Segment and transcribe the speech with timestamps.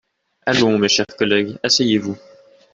[0.47, 2.17] Allons, mes chers collègues, asseyez-vous.